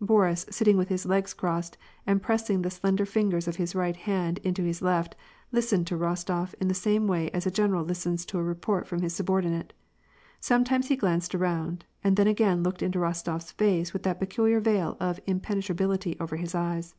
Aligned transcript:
Boris, 0.00 0.46
sitting 0.48 0.78
with 0.78 0.88
his 0.88 1.04
legs 1.04 1.34
crossed, 1.34 1.76
and 2.06 2.22
pressing 2.22 2.62
the 2.62 2.70
slender 2.70 3.04
fingers 3.04 3.46
of 3.46 3.56
his 3.56 3.74
right 3.74 3.94
hand 3.94 4.38
into 4.38 4.62
his 4.62 4.80
left, 4.80 5.14
listened 5.50 5.86
to 5.86 5.98
Rostof 5.98 6.54
in 6.62 6.68
the 6.68 6.72
same 6.72 7.06
way 7.06 7.30
as 7.32 7.44
a 7.44 7.50
general 7.50 7.84
listens 7.84 8.24
to 8.24 8.38
a 8.38 8.42
report 8.42 8.86
from 8.86 9.02
his 9.02 9.14
subordinate; 9.14 9.74
sometimes 10.40 10.88
he 10.88 10.96
glanced 10.96 11.34
around, 11.34 11.84
and 12.02 12.16
then 12.16 12.26
again 12.26 12.62
looked 12.62 12.80
into 12.82 12.98
Rostofs 13.00 13.52
face 13.52 13.92
with 13.92 14.02
that 14.04 14.18
peculiar 14.18 14.60
veil 14.60 14.96
of 14.98 15.20
impenetrability 15.26 16.16
over 16.18 16.36
his 16.36 16.54
eyes. 16.54 16.94